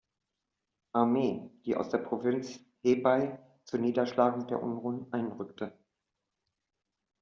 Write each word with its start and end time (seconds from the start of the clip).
Armee, 0.95 1.51
die 1.63 1.75
aus 1.75 1.89
der 1.89 1.99
Provinz 1.99 2.59
Hebei 2.81 3.37
zur 3.65 3.79
Niederschlagung 3.81 4.47
der 4.47 4.63
Unruhen 4.63 5.05
einrückte. 5.13 5.77